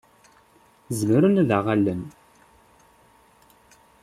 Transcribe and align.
Zemren 0.97 1.41
ad 1.41 1.49
aɣ-allen? 1.57 2.01